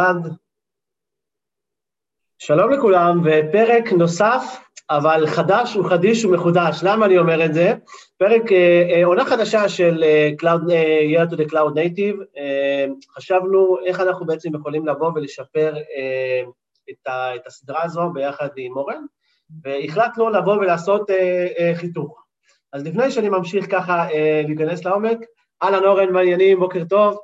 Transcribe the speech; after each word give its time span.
אחד. 0.00 0.14
שלום 2.38 2.70
לכולם, 2.70 3.20
ופרק 3.24 3.92
נוסף, 3.92 4.42
אבל 4.90 5.26
חדש 5.26 5.76
וחדיש 5.76 6.24
ומחודש. 6.24 6.80
למה 6.82 7.06
אני 7.06 7.18
אומר 7.18 7.44
את 7.44 7.54
זה? 7.54 7.74
פרק, 8.18 8.52
אה, 8.52 8.88
אה, 8.90 9.04
עונה 9.04 9.24
חדשה 9.24 9.68
של 9.68 10.04
אה, 10.04 10.30
Cloud, 10.40 10.62
Year 11.12 11.32
to 11.32 11.36
the 11.36 11.50
Cloud 11.50 11.74
Native. 11.74 12.40
חשבנו 13.16 13.76
איך 13.84 14.00
אנחנו 14.00 14.26
בעצם 14.26 14.54
יכולים 14.54 14.86
לבוא 14.86 15.10
ולשפר 15.14 15.74
את, 16.90 17.06
ה, 17.06 17.34
את 17.36 17.46
הסדרה 17.46 17.82
הזו 17.84 18.10
ביחד 18.14 18.48
עם 18.56 18.76
אורן, 18.76 19.04
והחלטנו 19.64 20.30
לבוא 20.30 20.54
ולעשות 20.54 21.10
חיתוך. 21.74 22.24
אז 22.72 22.86
לפני 22.86 23.10
שאני 23.10 23.28
ממשיך 23.28 23.70
ככה 23.70 24.06
להיכנס 24.46 24.84
לעומק, 24.84 25.18
אהלן 25.62 25.84
אורן, 25.84 26.12
מה 26.12 26.22
עניינים, 26.22 26.60
בוקר 26.60 26.84
טוב. 26.84 27.18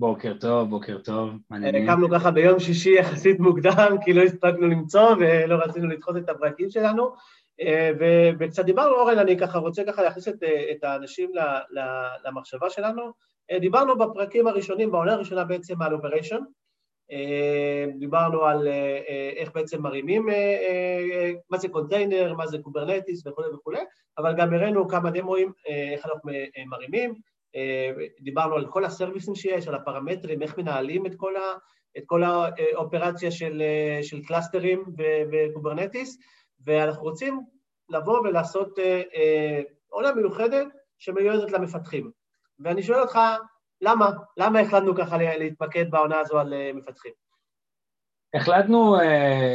בוקר 0.00 0.34
טוב, 0.40 0.70
בוקר 0.70 0.98
טוב, 0.98 1.30
מה 1.50 1.57
עניינים. 1.57 1.86
קמנו 1.86 2.10
ככה 2.10 2.30
ביום 2.30 2.60
שישי 2.60 2.94
יחסית 2.98 3.40
מוקדם, 3.40 3.96
כי 4.04 4.12
לא 4.12 4.22
הספקנו 4.22 4.66
למצוא 4.66 5.14
ולא 5.20 5.54
רצינו 5.54 5.86
לדחות 5.86 6.16
את 6.16 6.28
הפרקים 6.28 6.70
שלנו. 6.70 7.10
אה, 7.60 7.90
וקצת 8.38 8.64
דיברנו, 8.64 8.94
אורן, 8.94 9.18
אני 9.18 9.38
ככה 9.38 9.58
רוצה 9.58 9.84
ככה 9.84 10.02
להכניס 10.02 10.28
את, 10.28 10.42
את 10.70 10.84
האנשים 10.84 11.30
למחשבה 12.24 12.70
שלנו. 12.70 13.12
אה, 13.50 13.58
דיברנו 13.58 13.98
בפרקים 13.98 14.46
הראשונים, 14.46 14.90
בעונה 14.90 15.12
הראשונה 15.12 15.44
בעצם 15.44 15.82
על 15.82 15.94
operation. 15.94 16.40
אה, 17.12 17.84
דיברנו 17.98 18.44
על 18.44 18.68
איך 19.36 19.50
בעצם 19.54 19.82
מרימים, 19.82 20.28
מה 21.50 21.58
זה 21.58 21.68
קונטיינר, 21.68 22.34
מה 22.34 22.46
זה 22.46 22.58
Kubernetes 22.58 23.26
וכולי 23.26 23.48
וכולי, 23.48 23.80
אבל 24.18 24.34
גם 24.36 24.54
הראינו 24.54 24.88
כמה 24.88 25.10
דמואים, 25.10 25.52
איך 25.66 26.06
אנחנו 26.06 26.30
מרימים. 26.66 27.14
אה, 27.56 27.90
דיברנו 28.20 28.54
על 28.54 28.66
כל 28.70 28.84
הסרוויסים 28.84 29.34
שיש, 29.34 29.68
על 29.68 29.74
הפרמטרים, 29.74 30.42
איך 30.42 30.58
מנהלים 30.58 31.06
את 31.06 31.14
כל, 31.16 31.36
ה, 31.36 31.40
את 31.98 32.02
כל 32.06 32.22
האופרציה 32.22 33.30
של, 33.30 33.62
אה, 33.62 34.02
של 34.02 34.22
קלאסטרים 34.22 34.84
ו 35.32 35.39
Kubernetes, 35.39 36.18
ואנחנו 36.66 37.02
רוצים 37.02 37.40
לבוא 37.88 38.20
ולעשות 38.20 38.78
אה, 38.78 39.60
עונה 39.88 40.12
מיוחדת 40.12 40.66
שמיועדת 40.98 41.52
למפתחים. 41.52 42.10
ואני 42.60 42.82
שואל 42.82 43.00
אותך, 43.00 43.18
למה? 43.80 44.10
למה 44.36 44.60
החלטנו 44.60 44.94
ככה 44.96 45.16
להתמקד 45.18 45.90
בעונה 45.90 46.18
הזו 46.18 46.38
על 46.38 46.54
מפתחים? 46.74 47.12
החלטנו 48.34 48.96
uh, 48.96 49.02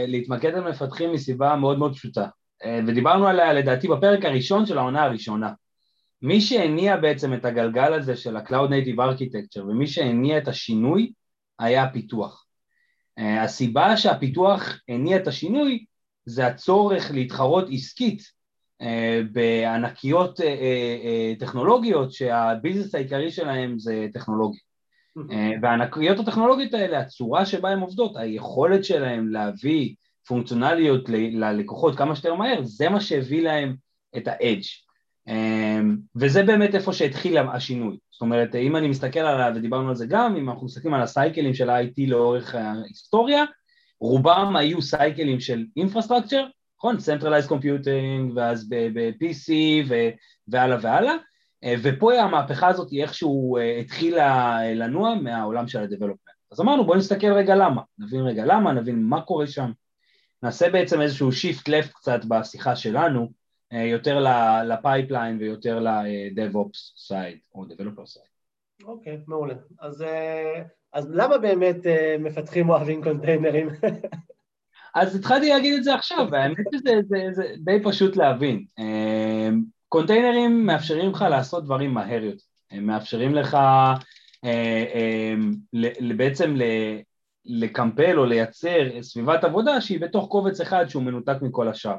להתמקד 0.08 0.54
על 0.54 0.70
מפתחים 0.70 1.14
מסיבה 1.14 1.56
מאוד 1.56 1.80
מאוד 1.80 1.94
פשוטה, 1.94 2.26
uh, 2.64 2.68
ודיברנו 2.88 3.28
עליה 3.28 3.54
לדעתי 3.54 3.88
בפרק 3.88 4.26
הראשון 4.26 4.66
של 4.66 4.78
העונה 4.78 5.04
הראשונה. 5.04 5.52
מי 6.26 6.42
שהניע 6.42 6.98
בעצם 6.98 7.34
את 7.34 7.46
הגלגל 7.46 7.94
הזה 7.94 8.18
של 8.18 8.38
ה-Cloud 8.38 8.70
Native 8.70 8.98
Architecture 8.98 9.62
ומי 9.62 9.88
שהניע 9.88 10.38
את 10.38 10.48
השינוי 10.48 11.12
היה 11.60 11.84
הפיתוח. 11.84 12.46
אה, 13.20 13.44
הסיבה 13.44 13.98
שהפיתוח 13.98 14.80
הניע 14.90 15.18
את 15.18 15.28
השינוי 15.28 15.86
זה 16.26 16.48
הצורך 16.48 17.12
להתחרות 17.12 17.66
עסקית 17.72 18.24
אה, 18.82 19.22
בענקיות 19.32 20.42
אה, 20.42 21.34
טכנולוגיות 21.40 22.12
שהביזנס 22.12 22.96
העיקרי 22.96 23.32
שלהם 23.32 23.80
זה 23.80 24.08
טכנולוגיה. 24.14 24.60
והענקיות 25.62 26.20
הטכנולוגיות 26.20 26.74
האלה, 26.74 27.00
הצורה 27.00 27.46
שבה 27.46 27.70
הן 27.70 27.80
עובדות, 27.80 28.18
היכולת 28.18 28.86
שלהן 28.86 29.28
להביא 29.28 29.96
פונקציונליות 30.28 31.10
ללקוחות 31.10 31.98
כמה 31.98 32.16
שיותר 32.16 32.34
מהר, 32.36 32.64
זה 32.64 32.90
מה 32.90 33.02
שהביא 33.02 33.42
להם 33.42 33.76
את 34.18 34.28
ה-edge. 34.28 34.85
אמ, 35.28 35.98
וזה 36.16 36.44
באמת 36.44 36.76
איפה 36.76 36.94
שהתחיל 36.94 37.38
השינוי. 37.38 37.98
זאת 38.12 38.22
אומרת, 38.22 38.56
אם 38.56 38.76
אני 38.76 38.88
מסתכל 38.88 39.20
עליו, 39.20 39.52
ודיברנו 39.56 39.90
על 39.90 39.96
זה 39.96 40.06
גם, 40.06 40.36
אם 40.36 40.50
אנחנו 40.50 40.66
מסתכלים 40.66 40.94
על 40.94 41.02
הסייקלים 41.02 41.54
של 41.54 41.70
ה-IT 41.70 42.08
לאורך 42.08 42.56
ההיסטוריה, 42.56 43.44
רובם 44.00 44.56
היו 44.56 44.82
סייקלים 44.82 45.40
של 45.40 45.66
אינפרסטרקצ'ר, 45.78 46.46
נכון? 46.78 46.96
Centralized 46.98 47.50
Computing, 47.50 48.32
ואז 48.36 48.70
ב-PC 48.70 49.52
והלאה 50.48 50.78
והלאה, 50.82 51.14
אה, 51.64 51.76
ופה 51.84 52.14
המהפכה 52.14 52.68
הזאת 52.68 52.92
היא 52.92 53.04
איכשהו 53.04 53.58
אה, 53.58 53.80
התחילה 53.80 54.60
לנוע 54.76 55.16
מהעולם 55.16 55.68
של 55.68 55.80
ה-Development. 55.80 56.36
אז 56.52 56.62
אמרנו 56.62 56.86
בואו 56.86 56.98
נסתכל 56.98 57.34
רגע 57.34 57.56
למה, 57.56 57.82
נבין 58.00 58.22
רגע 58.22 58.46
למה, 58.46 58.74
נבין 58.74 59.04
מה 59.04 59.22
קורה 59.22 59.48
שם, 59.48 59.72
נעשה 60.44 60.70
בעצם 60.70 61.02
איזשהו 61.02 61.30
shift 61.30 61.70
left 61.70 61.94
קצת 61.94 62.26
בשיחה 62.26 62.76
שלנו, 62.76 63.22
אה, 63.22 63.28
יותר 63.84 64.26
ל 64.64 64.72
pipeline 64.72 65.38
ויותר 65.38 65.80
ל-DevOps 65.80 67.08
side 67.10 67.56
או 67.56 67.64
Developer 67.64 68.18
side. 68.18 68.36
אוקיי, 68.84 69.14
okay, 69.14 69.18
מעולה. 69.28 69.54
אז, 69.80 70.02
אה, 70.02 70.62
אז 70.94 71.12
למה 71.12 71.38
באמת 71.38 71.86
אה, 71.86 72.16
מפתחים 72.20 72.70
אוהבים 72.70 73.04
קונטיינרים? 73.04 73.70
אז 74.96 75.16
התחלתי 75.16 75.50
להגיד 75.50 75.74
את 75.74 75.84
זה 75.84 75.96
עכשיו, 75.96 76.28
והאמת 76.32 76.66
שזה 76.76 76.92
זה, 77.08 77.28
זה 77.32 77.44
די 77.58 77.80
פשוט 77.84 78.16
להבין. 78.16 78.66
קונטיינרים 79.90 80.66
מאפשרים 80.66 81.12
לך 81.12 81.26
לעשות 81.30 81.66
דברים 81.66 81.94
מהר 81.94 82.24
יותר, 82.24 82.44
הם 82.72 82.86
מאפשרים 82.86 83.36
לך 83.36 83.58
בעצם 86.18 86.56
לקמפל 87.46 88.20
או 88.20 88.26
לייצר 88.26 89.02
סביבת 89.02 89.44
עבודה 89.44 89.82
שהיא 89.82 90.00
בתוך 90.00 90.28
קובץ 90.30 90.62
אחד 90.62 90.86
שהוא 90.90 91.04
מנותק 91.04 91.36
מכל 91.42 91.68
השאר. 91.68 91.98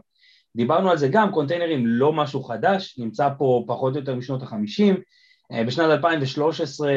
דיברנו 0.56 0.90
על 0.90 0.96
זה 0.96 1.08
גם, 1.08 1.32
קונטיינרים 1.32 1.86
לא 1.86 2.12
משהו 2.12 2.42
חדש, 2.42 2.98
נמצא 2.98 3.28
פה 3.38 3.64
פחות 3.66 3.94
או 3.94 4.00
יותר 4.00 4.14
משנות 4.14 4.42
החמישים, 4.42 4.96
אה, 5.52 5.64
בשנת 5.64 5.90
2013 5.90 6.92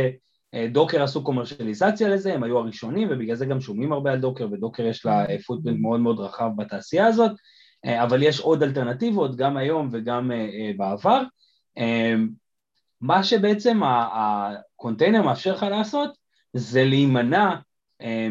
אה, 0.54 0.68
דוקר 0.72 1.04
עשו 1.04 1.24
קומרשליזציה 1.24 2.10
לזה, 2.10 2.34
הם 2.34 2.44
היו 2.44 2.58
הראשונים 2.58 3.08
ובגלל 3.12 3.36
זה 3.36 3.46
גם 3.46 3.62
שומעים 3.62 3.92
הרבה 3.92 4.12
על 4.12 4.20
דוקר 4.20 4.48
ודוקר 4.52 4.84
יש 4.84 5.06
לה 5.06 5.26
פוטפרינט 5.46 5.78
אה, 5.78 5.82
מאוד 5.82 6.00
מאוד 6.00 6.20
רחב 6.20 6.50
בתעשייה 6.58 7.08
הזאת, 7.08 7.32
אבל 7.86 8.24
יש 8.24 8.40
עוד 8.40 8.64
אלטרנטיבות 8.64 9.36
גם 9.36 9.58
היום 9.58 9.90
וגם 9.92 10.32
בעבר. 10.78 11.22
מה 13.02 13.24
שבעצם 13.24 13.82
הקונטיינר 13.84 15.22
מאפשר 15.22 15.54
לך 15.54 15.64
לעשות 15.64 16.12
זה 16.54 16.84
להימנע 16.84 17.56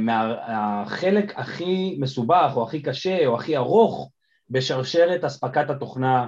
מהחלק 0.01 1.39
הכי 1.39 1.97
מסובך 2.01 2.53
או 2.57 2.63
הכי 2.63 2.83
קשה 2.83 3.27
או 3.27 3.35
הכי 3.35 3.57
ארוך 3.57 4.11
בשרשרת 4.51 5.25
אספקת 5.25 5.71
התוכנה 5.71 6.27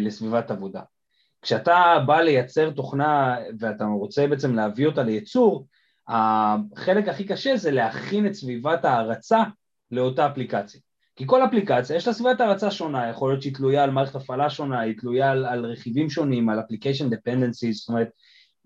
לסביבת 0.00 0.50
עבודה. 0.50 0.80
כשאתה 1.42 1.96
בא 2.06 2.20
לייצר 2.20 2.70
תוכנה 2.70 3.36
ואתה 3.58 3.84
רוצה 3.84 4.26
בעצם 4.26 4.54
להביא 4.54 4.86
אותה 4.86 5.02
לייצור, 5.02 5.66
החלק 6.08 7.08
הכי 7.08 7.24
קשה 7.24 7.56
זה 7.56 7.70
להכין 7.70 8.26
את 8.26 8.34
סביבת 8.34 8.84
ההרצה 8.84 9.42
לאותה 9.90 10.26
אפליקציה. 10.26 10.80
כי 11.16 11.24
כל 11.26 11.44
אפליקציה 11.44 11.96
יש 11.96 12.06
לה 12.06 12.12
סביבת 12.12 12.40
הרצה 12.40 12.70
שונה, 12.70 13.08
יכול 13.08 13.30
להיות 13.30 13.42
שהיא 13.42 13.54
תלויה 13.54 13.84
על 13.84 13.90
מערכת 13.90 14.14
הפעלה 14.14 14.50
שונה, 14.50 14.80
היא 14.80 14.98
תלויה 14.98 15.30
על, 15.30 15.46
על 15.46 15.66
רכיבים 15.66 16.10
שונים, 16.10 16.48
על 16.48 16.60
application 16.60 17.08
dependencies, 17.12 17.72
זאת 17.72 17.88
אומרת 17.88 18.08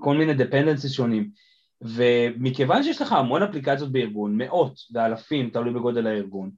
כל 0.01 0.17
מיני 0.17 0.33
dependencies 0.33 0.89
שונים. 0.89 1.31
ומכיוון 1.83 2.83
שיש 2.83 3.01
לך 3.01 3.13
המון 3.13 3.43
אפליקציות 3.43 3.93
בארגון, 3.93 4.37
מאות 4.37 4.79
ואלפים, 4.93 5.51
תלוי 5.51 5.75
בגודל 5.75 6.07
הארגון, 6.07 6.51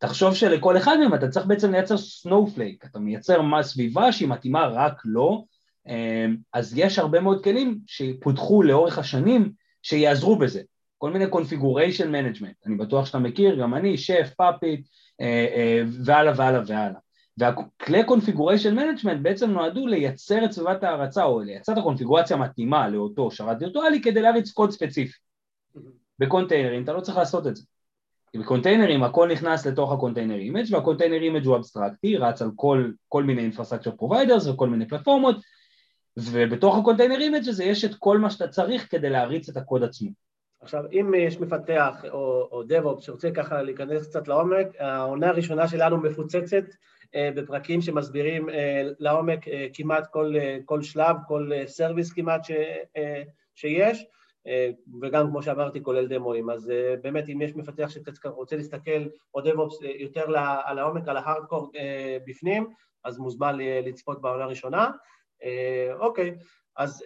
תחשוב 0.00 0.34
שלכל 0.34 0.76
אחד 0.76 0.96
מהם 1.00 1.14
אתה 1.14 1.28
צריך 1.28 1.46
בעצם 1.46 1.72
לייצר 1.72 1.98
snowflake, 1.98 2.84
אתה 2.84 2.98
מייצר 2.98 3.42
מה 3.42 3.62
סביבה 3.62 4.12
שהיא 4.12 4.28
מתאימה 4.28 4.66
רק 4.66 5.02
לו, 5.04 5.46
אמ, 5.88 6.36
אז 6.52 6.78
יש 6.78 6.98
הרבה 6.98 7.20
מאוד 7.20 7.44
כלים 7.44 7.78
שפותחו 7.86 8.62
לאורך 8.62 8.98
השנים 8.98 9.52
שיעזרו 9.82 10.36
בזה, 10.36 10.62
כל 10.98 11.10
מיני 11.10 11.24
configuration 11.24 12.06
management, 12.06 12.66
אני 12.66 12.76
בטוח 12.76 13.06
שאתה 13.06 13.18
מכיר, 13.18 13.60
גם 13.60 13.74
אני, 13.74 13.96
Chef, 13.96 14.30
Puppet, 14.36 14.86
אה, 15.20 15.46
אה, 15.54 15.82
והלאה 16.04 16.32
והלאה 16.36 16.62
והלאה. 16.66 17.00
והכלי 17.38 18.02
configuration 18.02 18.74
management 18.76 19.16
בעצם 19.22 19.50
נועדו 19.50 19.86
לייצר 19.86 20.44
את 20.44 20.52
סביבת 20.52 20.82
ההרצה 20.82 21.24
או 21.24 21.40
לייצר 21.40 21.72
את 21.72 21.78
הקונפיגורציה 21.78 22.36
המתאימה 22.36 22.88
לאותו 22.88 23.30
שרת 23.30 23.56
וירטואלי 23.60 24.02
כדי 24.02 24.22
להריץ 24.22 24.50
קוד 24.50 24.70
ספציפי. 24.70 25.18
בקונטיינרים 26.18 26.84
אתה 26.84 26.92
לא 26.92 27.00
צריך 27.00 27.18
לעשות 27.18 27.46
את 27.46 27.56
זה. 27.56 27.62
בקונטיינרים 28.36 29.02
הכל 29.02 29.28
נכנס 29.32 29.66
לתוך 29.66 29.92
ה 29.92 29.96
container 29.96 30.34
image 30.34 30.64
וה 30.70 30.80
container 30.80 31.22
image 31.22 31.46
הוא 31.46 31.56
אבסטרקטי, 31.56 32.16
רץ 32.16 32.42
על 32.42 32.50
כל, 32.56 32.90
כל 33.08 33.24
מיני 33.24 33.42
infrastructure 33.42 33.90
providers 33.90 34.46
וכל 34.46 34.68
מיני 34.68 34.88
פלטפורמות 34.88 35.36
ובתוך 36.16 36.78
ה 36.78 36.82
container 36.82 37.20
image 37.20 37.48
הזה 37.48 37.64
יש 37.64 37.84
את 37.84 37.94
כל 37.98 38.18
מה 38.18 38.30
שאתה 38.30 38.48
צריך 38.48 38.90
כדי 38.90 39.10
להריץ 39.10 39.48
את 39.48 39.56
הקוד 39.56 39.82
עצמו. 39.82 40.10
עכשיו, 40.62 40.84
אם 40.92 41.14
יש 41.14 41.40
מפתח 41.40 42.04
או, 42.12 42.48
או 42.52 42.62
DevOps 42.62 43.00
שרוצה 43.00 43.30
ככה 43.30 43.62
להיכנס 43.62 44.08
קצת 44.08 44.28
לעומק, 44.28 44.66
העונה 44.78 45.28
הראשונה 45.28 45.68
שלנו 45.68 45.96
מפוצצת 45.96 46.64
אה, 47.14 47.30
בפרקים 47.34 47.80
שמסבירים 47.80 48.50
אה, 48.50 48.82
לעומק 48.98 49.48
אה, 49.48 49.66
כמעט 49.74 50.06
כל, 50.10 50.34
אה, 50.36 50.58
כל 50.64 50.82
שלב, 50.82 51.16
כל 51.28 51.50
אה, 51.54 51.66
service 51.66 52.12
כמעט 52.12 52.44
ש, 52.44 52.50
אה, 52.96 53.22
שיש. 53.54 54.04
אה, 54.46 54.70
וגם 55.02 55.26
כמו 55.30 55.42
שאמרתי 55.42 55.82
כולל 55.82 56.06
דמואים, 56.06 56.50
אז 56.50 56.70
אה, 56.70 56.94
באמת 57.02 57.28
אם 57.28 57.42
יש 57.42 57.56
מפתח 57.56 57.88
שקצת 57.88 58.26
רוצה 58.26 58.56
להסתכל 58.56 59.06
או 59.34 59.40
DevOps 59.40 59.84
אה, 59.84 59.90
יותר 59.98 60.24
על 60.64 60.78
העומק, 60.78 61.08
על 61.08 61.16
ההארדקור 61.16 61.72
בפנים, 62.26 62.66
אז 63.04 63.18
מוזמן 63.18 63.56
לצפות 63.58 64.20
בעונה 64.20 64.44
הראשונה. 64.44 64.90
אוקיי, 65.98 66.34
אז 66.76 67.04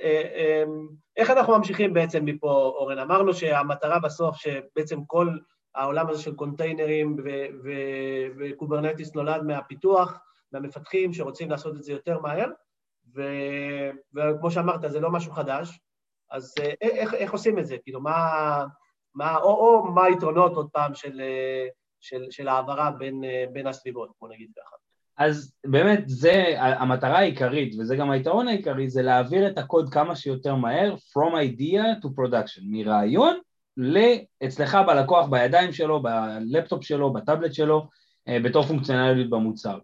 איך 1.16 1.31
אנחנו 1.31 1.58
ממשיכים 1.58 1.94
בעצם 1.94 2.25
מפה, 2.25 2.75
אורן? 2.78 2.98
אמרנו 2.98 3.34
שהמטרה 3.34 3.98
בסוף, 3.98 4.36
שבעצם 4.36 5.04
כל 5.04 5.28
העולם 5.75 6.08
הזה 6.08 6.22
של 6.22 6.34
קונטיינרים 6.34 7.16
ו 8.38 8.45
Kubernetes 8.45 9.14
נולד 9.14 9.42
מהפיתוח, 9.42 10.19
מהמפתחים 10.52 11.12
שרוצים 11.12 11.50
לעשות 11.50 11.76
את 11.76 11.82
זה 11.82 11.92
יותר 11.92 12.19
מהר, 12.19 12.48
וכמו 14.14 14.50
שאמרת, 14.50 14.81
זה 14.88 15.00
לא 15.00 15.10
משהו 15.10 15.32
חדש, 15.32 15.81
אז 16.34 16.54
איך, 16.81 17.14
איך 17.14 17.32
עושים 17.32 17.58
את 17.58 17.66
זה? 17.66 17.76
כאילו, 17.82 18.00
מה, 18.00 18.64
מה, 19.14 19.36
או, 19.36 19.50
או 19.50 19.84
מה 19.84 20.04
היתרונות, 20.04 20.52
עוד 20.52 20.69
פעם, 20.72 20.94
של, 20.94 21.20
של, 22.00 22.25
של 22.31 22.48
העברה 22.48 22.90
בין, 22.90 23.22
בין 23.52 23.66
הסביבות, 23.66 24.10
בוא 24.20 24.28
נגיד 24.28 24.48
ככה. 24.56 24.76
אז 25.19 25.52
באמת, 25.66 26.02
זה 26.06 26.54
המטרה 26.58 27.19
העיקרית, 27.19 27.75
וזה 27.78 27.96
גם 27.96 28.10
היתרון 28.10 28.48
העיקרי, 28.48 28.90
זה 28.90 29.02
להעביר 29.02 29.48
את 29.48 29.58
הקוד 29.58 29.92
כמה 29.92 30.16
שיותר 30.16 30.54
מהר, 30.54 30.94
From 30.94 31.32
idea 31.32 32.04
to 32.04 32.08
production, 32.08 32.62
מרעיון 32.62 33.38
לאצלך 33.76 34.78
בלקוח, 34.86 35.26
בידיים 35.28 35.72
שלו, 35.72 36.02
בלפטופ 36.02 36.84
שלו, 36.84 37.12
בטאבלט 37.12 37.54
שלו, 37.54 37.88
אה, 38.28 38.38
בתור 38.40 38.62
פונקציונליות 38.62 39.31
במוצר. 39.31 39.78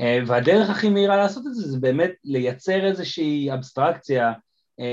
אה, 0.00 0.18
והדרך 0.26 0.70
הכי 0.70 0.88
מהירה 0.88 1.16
לעשות 1.16 1.46
את 1.46 1.54
זה, 1.54 1.68
זה 1.68 1.80
באמת 1.80 2.12
לייצר 2.24 2.86
איזושהי 2.86 3.52
אבסטרקציה 3.54 4.28
אה, 4.28 4.32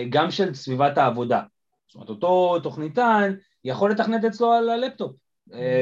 גם 0.09 0.31
של 0.31 0.53
סביבת 0.53 0.97
העבודה. 0.97 1.41
זאת 1.87 1.95
אומרת, 1.95 2.09
אותו 2.09 2.59
תוכניתן 2.59 3.33
יכול 3.63 3.91
לתכנת 3.91 4.25
אצלו 4.25 4.51
על 4.51 4.69
הלפטופ, 4.69 5.15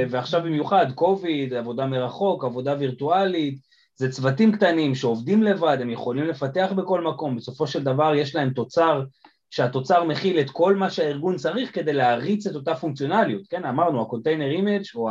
ועכשיו 0.10 0.42
במיוחד, 0.42 0.86
קוביד, 0.96 1.54
עבודה 1.54 1.86
מרחוק, 1.86 2.44
עבודה 2.44 2.76
וירטואלית, 2.80 3.60
זה 3.96 4.12
צוותים 4.12 4.52
קטנים 4.52 4.96
שעובדים 4.96 5.44
לבד, 5.44 5.78
הם 5.82 5.90
יכולים 5.90 6.26
לפתח 6.26 6.72
בכל 6.76 7.02
מקום, 7.02 7.36
בסופו 7.36 7.68
של 7.68 7.84
דבר 7.84 8.16
יש 8.16 8.36
להם 8.36 8.50
תוצר, 8.50 9.04
שהתוצר 9.50 10.04
מכיל 10.04 10.40
את 10.40 10.50
כל 10.50 10.76
מה 10.76 10.90
שהארגון 10.90 11.38
צריך 11.38 11.76
כדי 11.76 11.94
להריץ 11.94 12.48
את 12.48 12.56
אותה 12.56 12.76
פונקציונליות, 12.76 13.48
כן, 13.50 13.66
אמרנו, 13.66 14.02
ה 14.02 14.07
container 14.07 14.52
image 14.52 14.84
או 14.96 15.10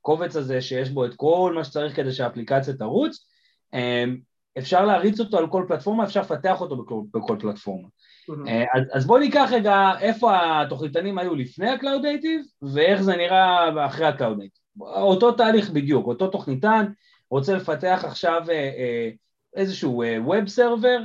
הקובץ 0.00 0.36
הזה 0.36 0.60
שיש 0.60 0.90
בו 0.90 1.04
את 1.04 1.14
כל 1.16 1.52
מה 1.54 1.64
שצריך 1.64 1.96
כדי 1.96 2.12
שהאפליקציה 2.12 2.74
תרוץ, 2.74 3.26
אמ, 3.74 4.18
אפשר 4.58 4.84
להריץ 4.84 5.20
אותו 5.20 5.38
על 5.38 5.46
כל 5.46 5.64
פלטפורמה, 5.68 6.04
אפשר 6.04 6.20
לפתח 6.20 6.60
אותו 6.60 6.76
בכל, 6.76 7.00
בכל 7.14 7.36
פלטפורמה. 7.40 7.88
Mm-hmm. 7.88 8.50
אז, 8.74 8.82
אז 8.92 9.06
בואו 9.06 9.18
ניקח 9.18 9.48
רגע 9.52 9.92
איפה 10.00 10.30
התוכניתנים 10.62 11.18
היו 11.18 11.34
לפני 11.34 11.68
ה-Cloud 11.70 12.02
Native 12.02 12.68
ואיך 12.74 13.02
זה 13.02 13.16
נראה 13.16 13.86
אחרי 13.86 14.06
ה-Cloud 14.06 14.36
Native. 14.38 14.80
אותו 14.80 15.32
תהליך 15.32 15.70
בדיוק, 15.70 16.06
אותו 16.06 16.26
תוכניתן, 16.26 16.86
רוצה 17.30 17.54
לפתח 17.54 18.02
עכשיו 18.04 18.42
אה, 18.48 18.54
אה, 18.54 19.10
איזשהו 19.56 20.02
אה, 20.02 20.46
server 20.46 20.98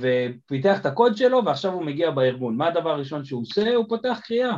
ופיתח 0.00 0.80
את 0.80 0.86
הקוד 0.86 1.16
שלו 1.16 1.44
ועכשיו 1.44 1.72
הוא 1.72 1.84
מגיע 1.84 2.10
בארגון. 2.10 2.56
מה 2.56 2.66
הדבר 2.66 2.90
הראשון 2.90 3.24
שהוא 3.24 3.42
עושה? 3.42 3.74
הוא 3.74 3.84
פותח 3.88 4.20
קריאה. 4.24 4.56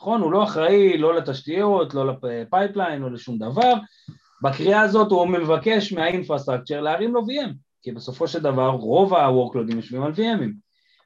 נכון? 0.00 0.20
הוא 0.20 0.32
לא 0.32 0.44
אחראי 0.44 0.98
לא 0.98 1.14
לתשתיות, 1.14 1.94
לא 1.94 2.12
ל 2.22 2.30
pipeline, 2.30 3.02
לא 3.02 3.12
לשום 3.12 3.38
דבר. 3.38 3.74
בקריאה 4.42 4.80
הזאת 4.80 5.10
הוא 5.10 5.26
מבקש 5.26 5.92
מה 5.92 6.03
infrastructure 6.03 6.80
להרים 6.80 7.14
לו 7.14 7.20
VM, 7.20 7.52
כי 7.82 7.92
בסופו 7.92 8.28
של 8.28 8.40
דבר 8.40 8.70
רוב 8.70 9.14
ה- 9.14 9.24
workload 9.24 9.66
ים 9.66 9.76
יושבים 9.76 10.02
על 10.02 10.12
VM 10.12 10.28
ים. 10.28 10.52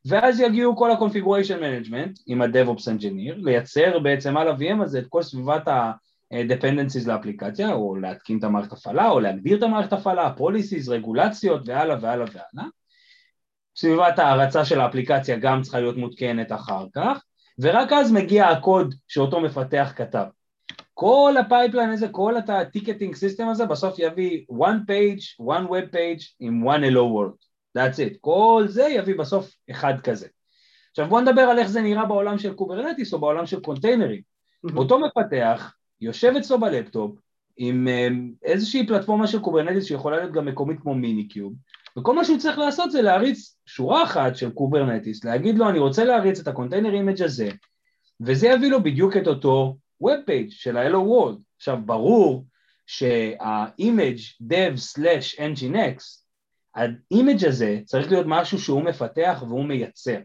ואז 0.06 0.40
יגיעו 0.40 0.76
כל 0.76 0.90
ה-configuration 0.90 1.60
management 1.60 2.22
עם 2.26 2.42
ה-DevOps 2.42 2.82
engineer, 2.82 3.34
לייצר 3.36 3.98
בעצם 3.98 4.36
על 4.36 4.48
ה-VM 4.48 4.82
הזה 4.82 4.98
את 4.98 5.06
כל 5.08 5.22
סביבת 5.22 5.68
ה... 5.68 5.92
dependencies 6.32 7.08
לאפליקציה, 7.08 7.72
או 7.72 7.96
להתקין 7.96 8.38
את 8.38 8.44
המערכת 8.44 8.72
הפעלה, 8.72 9.08
או 9.08 9.20
להגדיר 9.20 9.58
את 9.58 9.62
המערכת 9.62 9.92
הפעלה, 9.92 10.32
policies, 10.38 10.90
רגולציות, 10.90 11.68
והלאה 11.68 11.96
והלאה 12.00 12.26
והלאה. 12.26 12.68
סביבת 13.76 14.18
ההרצה 14.18 14.64
של 14.64 14.80
האפליקציה 14.80 15.38
גם 15.38 15.62
צריכה 15.62 15.80
להיות 15.80 15.96
מותקנת 15.96 16.52
אחר 16.52 16.86
כך, 16.94 17.24
ורק 17.58 17.92
אז 17.92 18.12
מגיע 18.12 18.48
הקוד 18.48 18.94
שאותו 19.08 19.40
מפתח 19.40 19.92
כתב. 19.96 20.24
כל 21.02 21.34
ה 21.40 21.46
pipeline 21.46 21.90
הזה, 21.90 22.08
כל 22.08 22.34
ה 22.36 22.44
ticketing 22.44 23.14
system 23.14 23.48
הזה 23.48 23.66
בסוף 23.66 23.94
יביא 23.98 24.44
one 24.50 24.88
page, 24.90 25.44
one 25.46 25.68
web 25.68 25.94
page 25.94 26.24
עם 26.40 26.68
one 26.68 26.80
hello 26.80 27.04
world. 27.14 27.44
That's 27.78 27.96
it. 27.96 28.16
כל 28.20 28.64
זה 28.68 28.82
יביא 28.82 29.14
בסוף 29.18 29.50
אחד 29.70 30.00
כזה. 30.00 30.26
עכשיו 30.90 31.08
בואו 31.08 31.20
נדבר 31.20 31.42
על 31.42 31.58
איך 31.58 31.68
זה 31.68 31.82
נראה 31.82 32.04
בעולם 32.04 32.38
של 32.38 32.54
Kubernetes 32.54 33.12
או 33.12 33.18
בעולם 33.18 33.46
של 33.46 33.60
קונטיינרים. 33.60 34.20
אותו 34.76 34.98
מפתח 35.00 35.74
יושב 36.00 36.32
אצלו 36.38 36.60
בלפטופ 36.60 37.18
עם 37.56 37.88
אה, 37.88 38.08
איזושהי 38.42 38.86
פלטפורמה 38.86 39.26
של 39.26 39.40
Kubernetes 39.40 39.84
שיכולה 39.84 40.16
להיות 40.16 40.32
גם 40.32 40.46
מקומית 40.46 40.80
כמו 40.80 40.94
minikube 40.94 41.52
וכל 41.98 42.14
מה 42.14 42.24
שהוא 42.24 42.38
צריך 42.38 42.58
לעשות 42.58 42.90
זה 42.90 43.02
להריץ 43.02 43.56
שורה 43.66 44.04
אחת 44.04 44.36
של 44.36 44.50
Kubernetes, 44.50 45.24
להגיד 45.24 45.58
לו 45.58 45.68
אני 45.68 45.78
רוצה 45.78 46.04
להריץ 46.04 46.40
את 46.40 46.48
ה 46.48 46.53
container 46.53 46.94
image 46.94 47.22
הזה 47.22 47.48
וזה 48.20 48.48
יביא 48.48 48.70
לו 48.70 48.82
בדיוק 48.82 49.16
את 49.16 49.26
אותו 49.26 49.76
Web 50.02 50.28
Page 50.28 50.50
של 50.50 50.76
ה-Hello 50.76 50.92
World. 50.92 51.38
עכשיו 51.56 51.78
ברור 51.84 52.46
שה-image 52.86 54.42
dev/nginx, 54.52 56.22
ה 56.74 56.86
image 56.86 57.44
הזה 57.44 57.80
צריך 57.84 58.12
להיות 58.12 58.26
משהו 58.28 58.58
שהוא 58.58 58.82
מפתח 58.82 59.42
והוא 59.48 59.64
מייצר, 59.64 60.18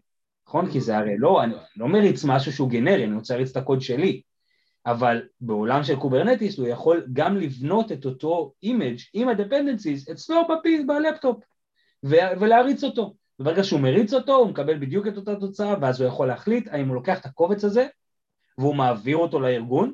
נכון? 0.48 0.72
כי 0.72 0.82
זה 0.82 0.98
הרי 0.98 1.18
לא, 1.18 1.44
אני 1.44 1.54
לא 1.78 1.88
מריץ 1.88 2.24
משהו 2.24 2.54
שהוא 2.54 2.70
גנרי, 2.70 3.04
אני 3.04 3.16
רוצה 3.16 3.34
להריץ 3.34 3.52
את 3.52 3.58
הקוד 3.58 3.82
שלי. 3.82 4.22
אבל 4.86 5.22
בעולם 5.42 5.84
של 5.84 5.96
Kubernetes 5.96 6.58
הוא 6.58 6.68
יכול 6.68 7.06
גם 7.14 7.38
לבנות 7.38 7.92
את 7.92 8.06
אותו 8.06 8.54
image 8.64 8.98
עם 9.14 9.30
ה-dependencies 9.30 10.12
אצלו 10.12 10.42
ב 10.48 10.56
PC, 10.56 10.82
בלפטופ 10.88 11.44
ולהריץ 12.04 12.84
אותו. 12.84 13.16
וברגע 13.40 13.64
שהוא 13.64 13.80
מריץ 13.80 14.14
אותו 14.14 14.36
הוא 14.36 14.50
מקבל 14.50 14.80
בדיוק 14.80 15.08
את 15.08 15.18
אותה 15.18 15.36
תוצאה 15.36 15.76
ואז 15.82 16.02
הוא 16.02 16.08
יכול 16.08 16.28
להחליט 16.28 16.68
האם 16.72 16.88
הוא 16.88 16.96
לוקח 16.96 17.20
את 17.20 17.26
הקובץ 17.26 17.64
הזה 17.64 17.88
והוא 18.58 18.76
מעביר 18.76 19.18
אותו 19.18 19.40
לארגון 19.40 19.94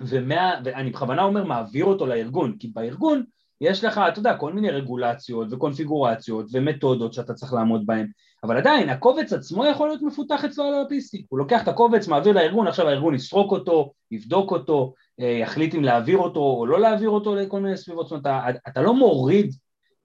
ומה, 0.00 0.60
ואני 0.64 0.90
בכוונה 0.90 1.22
אומר 1.22 1.44
מעביר 1.44 1.84
אותו 1.84 2.06
לארגון 2.06 2.56
כי 2.58 2.68
בארגון 2.68 3.24
יש 3.60 3.84
לך, 3.84 4.00
אתה 4.08 4.18
יודע, 4.18 4.36
כל 4.36 4.52
מיני 4.52 4.70
רגולציות 4.70 5.52
וקונפיגורציות 5.52 6.46
ומתודות 6.52 7.12
שאתה 7.12 7.34
צריך 7.34 7.52
לעמוד 7.52 7.86
בהן. 7.86 8.06
אבל 8.44 8.56
עדיין 8.56 8.88
הקובץ 8.88 9.32
עצמו 9.32 9.66
יכול 9.66 9.88
להיות 9.88 10.02
מפותח 10.02 10.44
אצלו 10.44 10.64
על 10.64 10.74
ה-PC, 10.74 11.22
הוא 11.28 11.38
לוקח 11.38 11.62
את 11.62 11.68
הקובץ, 11.68 12.08
מעביר 12.08 12.32
לארגון, 12.32 12.66
עכשיו 12.66 12.88
הארגון 12.88 13.14
יסרוק 13.14 13.52
אותו, 13.52 13.92
יבדוק 14.10 14.50
אותו, 14.50 14.94
אה, 15.20 15.26
יחליט 15.26 15.74
אם 15.74 15.84
להעביר 15.84 16.18
אותו 16.18 16.40
או 16.40 16.66
לא 16.66 16.80
להעביר 16.80 17.10
אותו 17.10 17.34
לכל 17.34 17.60
מיני 17.60 17.76
סביבות, 17.76 18.08
זאת 18.08 18.26
אומרת, 18.26 18.26
אתה, 18.26 18.68
אתה 18.68 18.82
לא 18.82 18.94
מוריד 18.94 19.54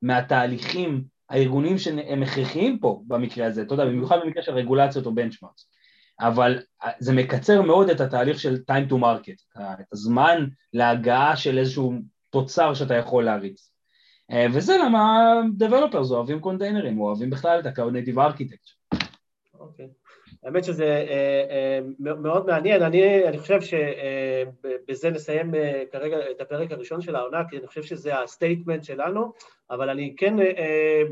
מהתהליכים 0.01 1.03
הארגונים 1.29 1.77
שהם 1.77 2.23
הכרחיים 2.23 2.79
פה 2.79 3.01
במקרה 3.07 3.45
הזה, 3.45 3.61
אתה 3.61 3.73
יודע, 3.73 3.85
במיוחד 3.85 4.17
במקרה 4.23 4.43
של 4.43 4.51
רגולציות 4.51 5.05
או 5.05 5.15
בנצ'מארקס, 5.15 5.67
אבל 6.27 6.59
אה, 6.83 6.89
זה 6.99 7.13
מקצר 7.13 7.61
מאוד 7.61 7.89
את 7.89 8.01
התהליך 8.01 8.39
של 8.39 8.57
time 8.71 8.91
to 8.91 8.93
market, 8.93 9.59
את 9.81 9.93
הזמן 9.93 10.45
להגעה 10.73 11.35
של 11.35 11.57
איזשהו 11.57 11.93
תוצר 12.29 12.73
שאתה 12.73 12.95
יכול 12.95 13.25
להריץ. 13.25 13.71
אה, 14.31 14.45
וזה 14.53 14.77
למה 14.85 15.33
Developers 15.59 16.11
אוהבים 16.11 16.39
קונטיינרים, 16.39 16.99
אוהבים 16.99 17.29
בכלל 17.29 17.59
את 17.59 17.65
ה-Cloud 17.65 17.91
Native 17.91 18.17
Architecture. 18.17 18.82
האמת 20.45 20.63
שזה 20.63 20.85
אה, 20.85 21.45
אה, 21.49 21.79
מאוד 21.97 22.45
מעניין, 22.45 22.81
אני, 22.83 23.27
אני 23.27 23.37
חושב 23.37 23.59
שבזה 23.61 25.09
נסיים 25.09 25.51
כרגע 25.91 26.17
את 26.31 26.41
הפרק 26.41 26.71
הראשון 26.71 27.01
של 27.01 27.15
העונה, 27.15 27.41
כי 27.49 27.57
אני 27.57 27.67
חושב 27.67 27.83
שזה 27.83 28.19
ה 28.19 28.26
statement 28.26 28.83
שלנו, 28.83 29.31
אבל 29.69 29.89
אני 29.89 30.15
כן, 30.17 30.35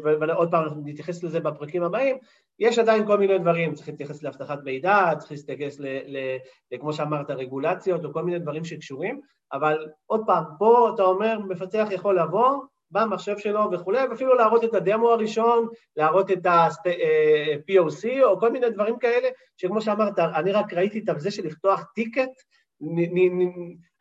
ועוד 0.04 0.52
פעם 0.52 0.66
נתייחס 0.86 1.24
לזה 1.24 1.40
בפרקים 1.40 1.84
הבאים, 1.84 2.18
יש 2.60 2.80
עדיין 2.80 3.06
כל 3.06 3.18
מיני 3.18 3.40
דברים, 3.40 3.74
צריך 3.74 3.90
להתייחס 3.90 4.24
לאבטחת 4.24 4.60
מידע, 4.64 5.12
צריך 5.20 5.32
להתייחס, 5.32 5.80
ל, 5.80 5.86
ל, 5.86 6.38
ל, 6.72 6.78
כמו 6.78 6.94
שאמרת, 6.94 7.30
רגולציות 7.30 8.06
או 8.06 8.14
כל 8.14 8.24
מיני 8.24 8.40
דברים 8.40 8.66
שקשורים, 8.66 9.22
אבל 9.54 9.88
עוד 10.06 10.22
פעם, 10.26 10.44
פה 10.60 10.92
אתה 10.96 11.04
אומר, 11.04 11.40
מפתח 11.40 11.88
יכול 11.92 12.20
לבוא, 12.20 12.58
במחשב 12.92 13.38
שלו 13.38 13.72
וכולי, 13.72 14.08
ואפילו 14.08 14.34
להראות 14.34 14.64
את 14.64 14.74
הדמו 14.74 15.10
הראשון, 15.10 15.68
להראות 15.96 16.32
את 16.32 16.46
ה-POC 16.46 18.10
אה, 18.10 18.24
או 18.24 18.40
כל 18.40 18.52
מיני 18.52 18.70
דברים 18.70 19.00
כאלה, 19.00 19.30
שכמו 19.58 19.82
שאמרת, 19.82 20.20
אני 20.20 20.52
רק 20.52 20.74
ראיתי 20.74 21.00
את 21.00 21.20
זה 21.20 21.32
של 21.32 21.46
לפתוח 21.46 21.84
טיקט, 21.96 22.30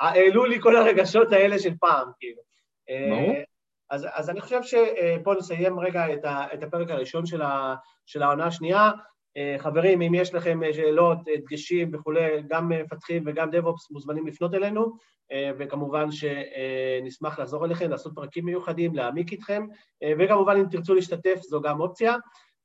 העלו 0.00 0.44
לי 0.44 0.60
כל 0.60 0.76
הרגשות 0.76 1.32
האלה 1.32 1.58
של 1.58 1.74
פעם, 1.80 2.08
כאילו. 2.18 2.42
אה, 2.90 3.42
אז, 3.90 4.06
אז 4.12 4.30
אני 4.30 4.40
חושב 4.40 4.60
שפה 4.62 5.34
נסיים 5.38 5.80
רגע 5.80 6.12
את, 6.12 6.24
ה, 6.24 6.46
את 6.54 6.62
הפרק 6.62 6.90
הראשון 6.90 7.26
של, 7.26 7.42
ה, 7.42 7.74
של 8.06 8.22
העונה 8.22 8.46
השנייה. 8.46 8.90
אה, 9.36 9.56
חברים, 9.58 10.02
אם 10.02 10.14
יש 10.14 10.34
לכם 10.34 10.60
שאלות, 10.72 11.18
דגשים 11.24 11.90
וכולי, 11.92 12.42
גם 12.48 12.68
מפתחים 12.68 13.22
וגם 13.26 13.50
דב-אופס 13.50 13.90
מוזמנים 13.90 14.26
לפנות 14.26 14.54
אלינו. 14.54 14.96
אה, 15.32 15.50
וכמובן 15.58 16.06
שנשמח 16.10 17.38
לעזור 17.38 17.64
אליכם, 17.64 17.90
לעשות 17.90 18.12
פרקים 18.14 18.44
מיוחדים, 18.44 18.94
להעמיק 18.94 19.32
איתכם, 19.32 19.66
אה, 20.02 20.12
וכמובן 20.18 20.56
אם 20.56 20.64
תרצו 20.70 20.94
להשתתף 20.94 21.40
זו 21.42 21.60
גם 21.60 21.80
אופציה. 21.80 22.16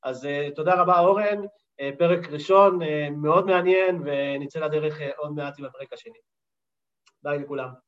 אז 0.04 0.26
אה, 0.26 0.50
תודה 0.56 0.82
רבה 0.82 1.00
אורן, 1.00 1.42
פרק 1.98 2.28
ראשון 2.30 2.80
מאוד 3.12 3.46
מעניין, 3.46 4.02
ונצא 4.06 4.60
לדרך 4.60 5.02
עוד 5.18 5.32
מעט 5.36 5.60
עם 5.60 5.66
הפרק 5.66 5.94
השני. 5.94 6.18
ביי 7.24 7.40
לכולם. 7.40 7.85